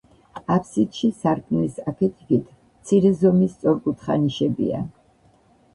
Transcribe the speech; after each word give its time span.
აფსიდში 0.53 1.09
სარკმლის 1.17 1.77
აქეთ-იქით 1.93 2.49
მცირე 2.55 3.13
ზომის 3.21 3.55
სწორკუთხა 3.61 4.21
ნიშებია. 4.27 4.83